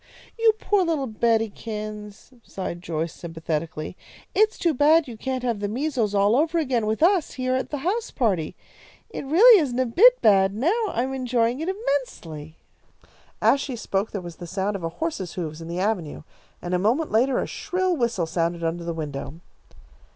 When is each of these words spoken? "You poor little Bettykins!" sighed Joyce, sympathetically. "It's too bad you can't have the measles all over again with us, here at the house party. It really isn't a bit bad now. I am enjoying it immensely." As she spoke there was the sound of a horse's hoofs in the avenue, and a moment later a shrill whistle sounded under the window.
"You 0.35 0.53
poor 0.57 0.83
little 0.83 1.05
Bettykins!" 1.07 2.31
sighed 2.41 2.81
Joyce, 2.81 3.13
sympathetically. 3.13 3.95
"It's 4.33 4.57
too 4.57 4.73
bad 4.73 5.07
you 5.07 5.15
can't 5.15 5.43
have 5.43 5.59
the 5.59 5.67
measles 5.67 6.15
all 6.15 6.35
over 6.35 6.57
again 6.57 6.87
with 6.87 7.03
us, 7.03 7.33
here 7.33 7.53
at 7.53 7.69
the 7.69 7.77
house 7.85 8.09
party. 8.09 8.55
It 9.11 9.23
really 9.25 9.59
isn't 9.61 9.77
a 9.77 9.85
bit 9.85 10.19
bad 10.19 10.55
now. 10.55 10.85
I 10.87 11.03
am 11.03 11.13
enjoying 11.13 11.59
it 11.59 11.69
immensely." 11.69 12.55
As 13.43 13.61
she 13.61 13.75
spoke 13.75 14.09
there 14.09 14.21
was 14.21 14.37
the 14.37 14.47
sound 14.47 14.75
of 14.75 14.83
a 14.83 14.89
horse's 14.89 15.33
hoofs 15.33 15.61
in 15.61 15.67
the 15.67 15.79
avenue, 15.79 16.23
and 16.63 16.73
a 16.73 16.79
moment 16.79 17.11
later 17.11 17.37
a 17.37 17.45
shrill 17.45 17.95
whistle 17.95 18.25
sounded 18.25 18.63
under 18.63 18.83
the 18.83 18.95
window. 18.95 19.35